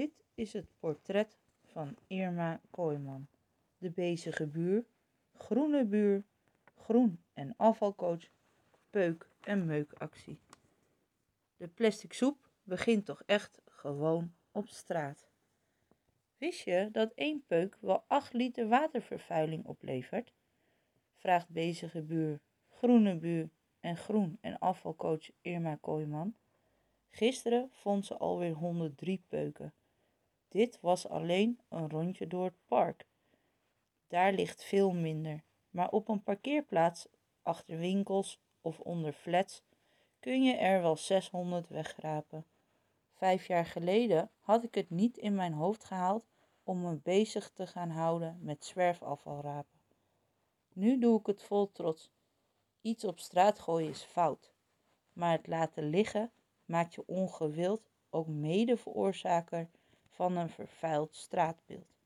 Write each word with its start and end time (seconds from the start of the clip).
Dit 0.00 0.24
is 0.34 0.52
het 0.52 0.66
portret 0.78 1.38
van 1.64 1.96
Irma 2.06 2.60
Kooijman, 2.70 3.26
de 3.78 3.90
bezige 3.90 4.46
buur, 4.46 4.84
groene 5.32 5.84
buur, 5.84 6.24
groen- 6.76 7.22
en 7.32 7.54
afvalcoach, 7.56 8.28
peuk- 8.90 9.28
en 9.40 9.66
meukactie. 9.66 10.38
De 11.56 11.68
plastic 11.68 12.12
soep 12.12 12.48
begint 12.62 13.04
toch 13.04 13.22
echt 13.26 13.60
gewoon 13.64 14.32
op 14.52 14.68
straat. 14.68 15.28
Wist 16.38 16.60
je 16.60 16.88
dat 16.92 17.12
één 17.14 17.44
peuk 17.46 17.76
wel 17.80 18.04
8 18.06 18.32
liter 18.32 18.68
watervervuiling 18.68 19.64
oplevert? 19.64 20.32
Vraagt 21.16 21.48
bezige 21.48 22.02
buur, 22.02 22.40
groene 22.68 23.16
buur 23.16 23.48
en 23.80 23.96
groen- 23.96 24.38
en 24.40 24.58
afvalcoach 24.58 25.30
Irma 25.40 25.76
Kooijman. 25.80 26.34
Gisteren 27.10 27.68
vond 27.72 28.06
ze 28.06 28.16
alweer 28.16 28.52
103 28.52 29.24
peuken. 29.28 29.72
Dit 30.50 30.78
was 30.80 31.08
alleen 31.08 31.60
een 31.68 31.90
rondje 31.90 32.26
door 32.26 32.44
het 32.44 32.66
park. 32.66 33.06
Daar 34.08 34.32
ligt 34.32 34.64
veel 34.64 34.92
minder, 34.92 35.42
maar 35.70 35.90
op 35.90 36.08
een 36.08 36.22
parkeerplaats 36.22 37.08
achter 37.42 37.78
winkels 37.78 38.40
of 38.60 38.80
onder 38.80 39.12
flats 39.12 39.62
kun 40.20 40.42
je 40.42 40.54
er 40.54 40.82
wel 40.82 40.96
600 40.96 41.68
wegrapen. 41.68 42.46
Vijf 43.12 43.46
jaar 43.46 43.66
geleden 43.66 44.30
had 44.40 44.64
ik 44.64 44.74
het 44.74 44.90
niet 44.90 45.16
in 45.16 45.34
mijn 45.34 45.52
hoofd 45.52 45.84
gehaald 45.84 46.24
om 46.64 46.80
me 46.80 46.94
bezig 46.94 47.50
te 47.50 47.66
gaan 47.66 47.90
houden 47.90 48.38
met 48.42 48.64
zwerfafvalrapen. 48.64 49.80
Nu 50.72 50.98
doe 50.98 51.18
ik 51.18 51.26
het 51.26 51.42
vol 51.42 51.72
trots. 51.72 52.12
Iets 52.80 53.04
op 53.04 53.18
straat 53.18 53.58
gooien 53.58 53.90
is 53.90 54.02
fout, 54.02 54.52
maar 55.12 55.32
het 55.32 55.46
laten 55.46 55.84
liggen 55.90 56.32
maakt 56.64 56.94
je 56.94 57.06
ongewild 57.06 57.90
ook 58.10 58.26
mede 58.26 58.76
veroorzaker 58.76 59.68
van 60.10 60.36
een 60.36 60.50
vervuild 60.50 61.14
straatbeeld. 61.14 61.98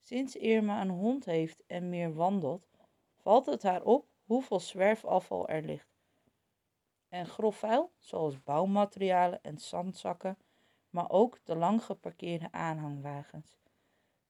Sinds 0.00 0.36
Irma 0.36 0.80
een 0.80 0.90
hond 0.90 1.24
heeft 1.24 1.62
en 1.66 1.88
meer 1.88 2.14
wandelt, 2.14 2.68
valt 3.16 3.46
het 3.46 3.62
haar 3.62 3.82
op 3.82 4.06
hoeveel 4.24 4.60
zwerfafval 4.60 5.48
er 5.48 5.62
ligt. 5.62 5.98
En 7.08 7.26
grof 7.26 7.56
vuil, 7.56 7.92
zoals 7.98 8.42
bouwmaterialen 8.42 9.42
en 9.42 9.58
zandzakken, 9.58 10.38
maar 10.90 11.10
ook 11.10 11.38
de 11.44 11.56
lang 11.56 11.84
geparkeerde 11.84 12.52
aanhangwagens. 12.52 13.58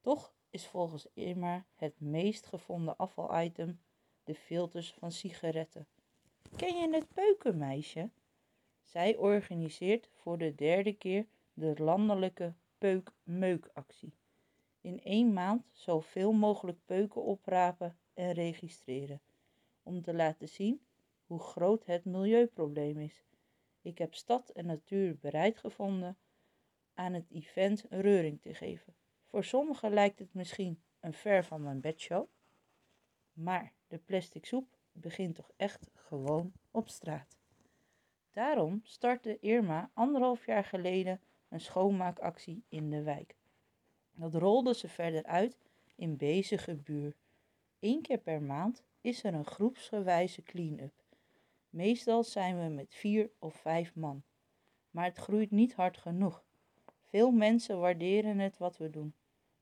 Toch 0.01 0.33
is 0.51 0.67
volgens 0.67 1.07
Irma 1.15 1.65
het 1.75 2.01
meest 2.01 2.47
gevonden 2.47 2.97
afvalitem 2.97 3.81
de 4.25 4.35
filters 4.35 4.93
van 4.93 5.13
sigaretten. 5.13 5.87
Ken 6.57 6.77
je 6.77 6.95
het 6.95 7.13
peukenmeisje? 7.15 8.11
Zij 8.83 9.17
organiseert 9.17 10.09
voor 10.15 10.39
de 10.39 10.55
derde 10.55 10.93
keer 10.93 11.27
de 11.53 11.75
landelijke 11.79 12.55
peuk-meukactie. 12.81 14.15
In 14.81 15.03
één 15.03 15.33
maand 15.33 15.71
zoveel 15.73 16.33
mogelijk 16.33 16.79
peuken 16.85 17.23
oprapen 17.23 17.99
en 18.15 18.33
registreren. 18.33 19.21
Om 19.83 20.03
te 20.03 20.15
laten 20.15 20.49
zien 20.49 20.81
hoe 21.27 21.41
groot 21.41 21.87
het 21.87 22.05
milieuprobleem 22.05 22.99
is. 22.99 23.25
Ik 23.83 23.99
heb 23.99 24.15
stad 24.15 24.51
en 24.51 24.67
natuur 24.67 25.19
bereid 25.19 25.59
gevonden 25.59 26.19
aan 26.95 27.13
het 27.13 27.31
event 27.31 27.87
reuring 27.89 28.41
te 28.41 28.55
geven. 28.55 28.95
Voor 29.27 29.45
sommigen 29.45 29.93
lijkt 29.93 30.19
het 30.19 30.35
misschien 30.35 30.83
een 31.01 31.15
ver 31.15 31.45
van 31.45 31.63
mijn 31.63 31.81
bedshow. 31.81 32.27
Maar 33.33 33.73
de 33.87 33.99
plastic 33.99 34.47
soep 34.47 34.79
begint 34.93 35.35
toch 35.35 35.51
echt 35.57 35.91
gewoon 35.95 36.53
op 36.71 36.89
straat. 36.89 37.39
Daarom 38.31 38.81
startte 38.83 39.39
Irma 39.39 39.91
anderhalf 39.95 40.47
jaar 40.47 40.65
geleden 40.65 41.21
een 41.51 41.61
schoonmaakactie 41.61 42.63
in 42.69 42.91
de 42.91 43.03
wijk. 43.03 43.37
Dat 44.15 44.35
rolde 44.35 44.75
ze 44.75 44.89
verder 44.89 45.25
uit 45.25 45.59
in 45.97 46.17
bezige 46.17 46.75
buur. 46.75 47.17
Eén 47.81 48.03
keer 48.03 48.19
per 48.19 48.43
maand 48.43 48.85
is 49.01 49.25
er 49.25 49.35
een 49.35 49.47
groepsgewijze 49.47 50.43
clean-up. 50.43 50.93
Meestal 51.71 52.25
zijn 52.25 52.63
we 52.63 52.69
met 52.75 52.95
vier 52.95 53.31
of 53.39 53.55
vijf 53.55 53.95
man. 53.95 54.23
Maar 54.91 55.05
het 55.05 55.19
groeit 55.19 55.51
niet 55.51 55.75
hard 55.75 55.99
genoeg. 55.99 56.45
Veel 57.01 57.31
mensen 57.31 57.81
waarderen 57.81 58.39
het 58.39 58.59
wat 58.59 58.77
we 58.77 58.91
doen. 58.91 59.15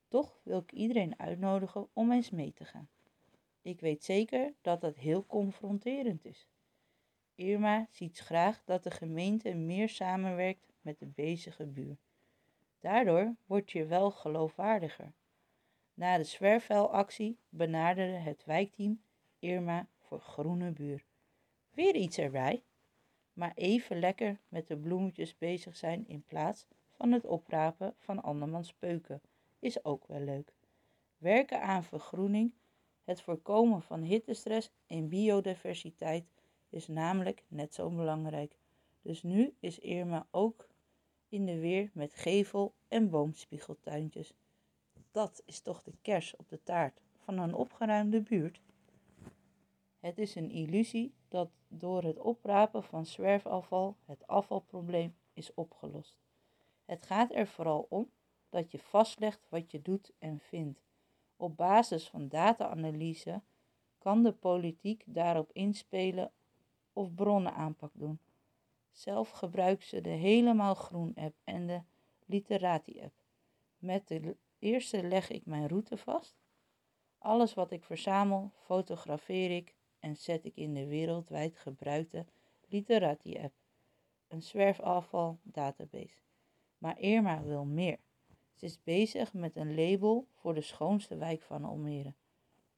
Toch 0.09 0.41
wil 0.43 0.59
ik 0.59 0.73
iedereen 0.73 1.19
uitnodigen 1.19 1.89
om 1.93 2.13
eens 2.13 2.31
mee 2.31 2.53
te 2.53 2.65
gaan. 2.65 2.89
Ik 3.63 3.81
weet 3.81 4.05
zeker 4.05 4.55
dat 4.61 4.81
dat 4.81 4.97
heel 4.97 5.27
confronterend 5.27 6.25
is. 6.25 6.49
Irma 7.35 7.87
ziet 7.91 8.19
graag 8.19 8.63
dat 8.65 8.83
de 8.83 8.91
gemeente 8.91 9.55
meer 9.55 9.89
samenwerkt 9.89 10.69
met 10.89 10.99
de 10.99 11.07
bezige 11.07 11.67
buur. 11.67 11.97
Daardoor 12.81 13.35
word 13.47 13.71
je 13.71 13.87
wel 13.87 14.11
geloofwaardiger. 14.11 15.13
Na 15.95 16.17
de 16.17 16.25
zwerfvuilactie 16.25 17.39
benaderde 17.49 18.17
het 18.17 18.45
wijkteam 18.45 19.01
Irma 19.39 19.89
voor 19.99 20.21
Groene 20.21 20.71
Buur. 20.71 21.05
Weer 21.71 21.95
iets 21.95 22.19
erbij, 22.19 22.63
maar 23.33 23.53
even 23.55 23.99
lekker 23.99 24.41
met 24.49 24.69
de 24.69 24.77
bloemetjes 24.77 25.39
bezig 25.39 25.77
zijn 25.77 26.07
in 26.07 26.23
plaats 26.23 26.67
van 26.91 27.13
het 27.13 27.27
oprapen 27.27 27.95
van 27.99 28.23
andermans 28.23 28.73
peuken 28.73 29.21
is 29.59 29.85
ook 29.85 30.07
wel 30.07 30.21
leuk. 30.21 30.53
Werken 31.19 31.63
aan 31.63 31.85
vergroening, 31.85 32.53
het 33.05 33.21
voorkomen 33.21 33.83
van 33.83 34.03
hittestress 34.03 34.71
en 34.87 35.09
biodiversiteit 35.09 36.25
is 36.69 36.87
namelijk 36.87 37.45
net 37.49 37.75
zo 37.75 37.91
belangrijk. 37.91 38.57
Dus 39.03 39.23
nu 39.23 39.55
is 39.61 39.79
Irma 39.79 40.27
ook 40.31 40.69
in 41.29 41.45
de 41.47 41.59
weer 41.59 41.91
met 41.93 42.15
gevel- 42.15 42.75
en 42.89 43.11
boomspiegeltuintjes. 43.11 44.35
Dat 45.11 45.43
is 45.45 45.61
toch 45.61 45.83
de 45.83 45.93
kers 46.03 46.37
op 46.37 46.49
de 46.49 46.63
taart 46.63 47.01
van 47.17 47.39
een 47.39 47.55
opgeruimde 47.55 48.21
buurt? 48.21 48.61
Het 50.01 50.19
is 50.19 50.35
een 50.35 50.51
illusie 50.51 51.15
dat 51.29 51.51
door 51.69 52.03
het 52.03 52.19
oprapen 52.19 52.83
van 52.83 53.07
zwerfafval 53.07 53.97
het 54.05 54.27
afvalprobleem 54.27 55.17
is 55.33 55.55
opgelost. 55.55 56.17
Het 56.85 57.07
gaat 57.07 57.35
er 57.35 57.47
vooral 57.47 57.87
om 57.89 58.11
dat 58.49 58.71
je 58.71 58.79
vastlegt 58.79 59.47
wat 59.49 59.71
je 59.71 59.83
doet 59.83 60.13
en 60.19 60.41
vindt. 60.41 60.83
Op 61.37 61.57
basis 61.57 62.09
van 62.09 62.29
data-analyse 62.29 63.43
kan 63.99 64.23
de 64.23 64.33
politiek 64.33 65.03
daarop 65.07 65.51
inspelen 65.53 66.33
of 66.93 67.15
bronnenaanpak 67.15 67.91
doen. 67.95 68.19
Zelf 68.91 69.31
gebruikt 69.31 69.85
ze 69.85 70.01
de 70.01 70.09
Helemaal 70.09 70.75
Groen 70.75 71.13
app 71.15 71.37
en 71.45 71.67
de 71.67 71.81
Literati 72.27 73.01
app. 73.03 73.15
Met 73.79 74.09
de 74.09 74.37
eerste 74.59 75.03
leg 75.03 75.31
ik 75.31 75.47
mijn 75.47 75.69
route 75.69 75.97
vast. 75.97 76.37
Alles 77.19 77.55
wat 77.55 77.71
ik 77.71 77.85
verzamel, 77.85 78.53
fotografeer 78.55 79.51
ik 79.51 79.75
en 80.01 80.17
zet 80.17 80.45
ik 80.45 80.57
in 80.57 80.75
de 80.75 80.87
wereldwijd 80.87 81.57
gebruikte 81.57 82.27
Literati 82.69 83.39
app, 83.39 83.55
een 84.29 84.43
zwerfafval 84.43 85.39
database. 85.43 86.23
Maar 86.79 86.99
Irma 86.99 87.43
wil 87.43 87.65
meer. 87.65 87.99
Ze 88.55 88.65
is 88.65 88.83
bezig 88.83 89.33
met 89.33 89.57
een 89.57 89.75
label 89.75 90.27
voor 90.35 90.55
de 90.55 90.61
schoonste 90.61 91.17
wijk 91.17 91.43
van 91.43 91.65
Almere. 91.65 92.15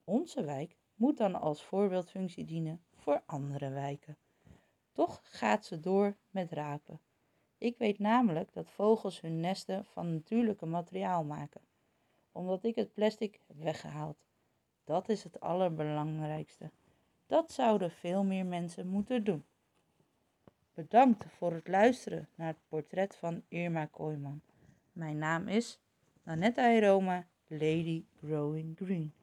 Onze 0.03 0.43
wijk 0.43 0.77
moet 0.95 1.17
dan 1.17 1.35
als 1.35 1.63
voorbeeldfunctie 1.63 2.45
dienen 2.45 2.83
voor 2.93 3.23
andere 3.25 3.69
wijken. 3.69 4.17
Toch 4.91 5.21
gaat 5.23 5.65
ze 5.65 5.79
door 5.79 6.15
met 6.29 6.51
rapen. 6.51 6.99
Ik 7.57 7.77
weet 7.77 7.99
namelijk 7.99 8.53
dat 8.53 8.71
vogels 8.71 9.21
hun 9.21 9.39
nesten 9.39 9.85
van 9.85 10.13
natuurlijke 10.13 10.65
materiaal 10.65 11.23
maken, 11.23 11.61
omdat 12.31 12.63
ik 12.63 12.75
het 12.75 12.93
plastic 12.93 13.39
heb 13.47 13.57
weggehaald. 13.57 14.25
Dat 14.83 15.09
is 15.09 15.23
het 15.23 15.39
allerbelangrijkste. 15.39 16.71
Dat 17.27 17.51
zouden 17.51 17.91
veel 17.91 18.23
meer 18.23 18.45
mensen 18.45 18.87
moeten 18.87 19.23
doen. 19.23 19.43
Bedankt 20.73 21.25
voor 21.25 21.53
het 21.53 21.67
luisteren 21.67 22.29
naar 22.35 22.47
het 22.47 22.67
portret 22.67 23.15
van 23.15 23.43
Irma 23.47 23.85
Kooijman. 23.85 24.41
Mijn 24.91 25.17
naam 25.17 25.47
is 25.47 25.79
Nanette 26.23 26.61
Airoma, 26.61 27.27
Lady 27.47 28.05
Growing 28.15 28.77
Green. 28.77 29.13